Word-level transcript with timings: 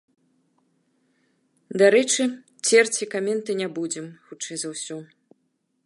Дарэчы, 1.81 2.23
церці 2.71 3.09
каменты 3.13 3.51
не 3.61 3.69
будзем 3.77 4.07
хутчэй 4.31 4.57
за 4.65 4.75
ўсё. 4.75 4.97